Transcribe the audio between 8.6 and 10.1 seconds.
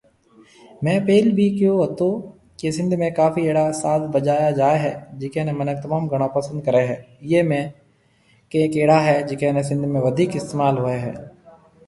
اهڙا هي جڪي ني سنڌ ۾